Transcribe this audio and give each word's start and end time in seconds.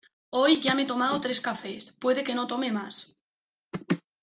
Hoy 0.31 0.59
ya 0.63 0.73
me 0.73 0.81
he 0.81 0.87
tomado 0.87 1.21
tres 1.21 1.39
cafés, 1.41 1.91
puede 1.91 2.23
que 2.23 2.33
no 2.33 2.47
tome 2.47 2.71
más. 2.71 3.15